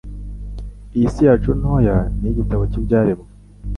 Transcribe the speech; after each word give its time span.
Iyi 0.95 1.07
si 1.13 1.21
yacu 1.27 1.49
ntoya 1.59 1.95
ni 2.19 2.29
igitabo 2.31 2.63
cy'ibyaremwe. 2.71 3.25